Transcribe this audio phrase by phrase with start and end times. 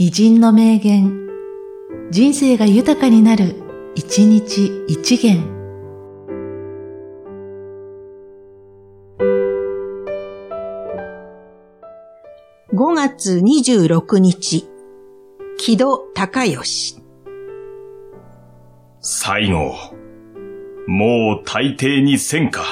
[0.00, 1.26] 偉人の名言、
[2.12, 3.56] 人生が豊かになる、
[3.96, 5.42] 一日一元。
[12.72, 14.68] 5月26日、
[15.58, 17.02] 木戸隆義。
[19.00, 19.74] 最後、
[20.86, 22.62] もう大抵にせんか。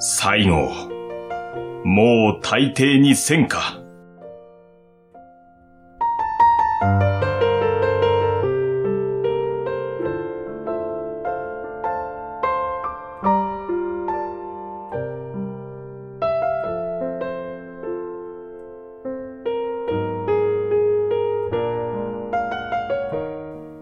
[0.00, 0.70] 最後、
[1.84, 3.80] もう大抵にせんか。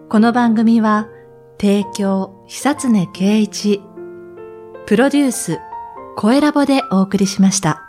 [0.09, 1.07] この番組は、
[1.61, 3.83] 提供、久常圭一、
[4.87, 5.59] プロデュース、
[6.19, 7.86] 声ラボでお送りしました。